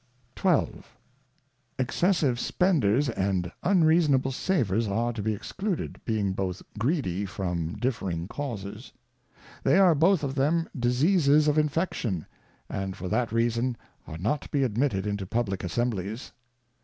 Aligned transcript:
XII. 0.41 0.81
Excessive 1.77 2.39
Spenders 2.39 3.07
and 3.09 3.51
unreasonable 3.61 4.31
Savers 4.31 4.87
are 4.87 5.13
to 5.13 5.21
be 5.21 5.31
Excluded, 5.35 6.01
being 6.05 6.33
both 6.33 6.63
greedy 6.79 7.23
from 7.27 7.75
differing 7.77 8.27
Causes. 8.27 8.93
They 9.63 9.77
are 9.77 9.93
both 9.93 10.23
of 10.23 10.33
them 10.33 10.67
Diseases 10.75 11.47
of 11.47 11.59
Infection, 11.59 12.25
and 12.67 12.95
for 12.97 13.09
that 13.09 13.31
Reason 13.31 13.77
are 14.07 14.17
not 14.17 14.41
to 14.41 14.49
be 14.49 14.63
admitted 14.63 15.05
into 15.05 15.27
Publick 15.27 15.63
Assemblies. 15.63 16.31